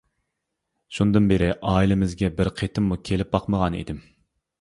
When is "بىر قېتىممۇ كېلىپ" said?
2.39-3.31